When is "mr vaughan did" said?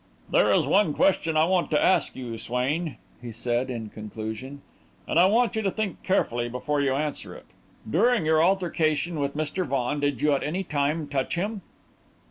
9.37-10.19